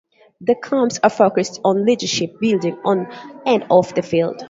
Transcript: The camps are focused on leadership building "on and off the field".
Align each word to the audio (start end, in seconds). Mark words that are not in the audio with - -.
The 0.39 0.55
camps 0.55 0.99
are 1.03 1.11
focused 1.11 1.61
on 1.63 1.85
leadership 1.85 2.39
building 2.39 2.75
"on 2.83 3.05
and 3.45 3.67
off 3.69 3.93
the 3.93 4.01
field". 4.01 4.37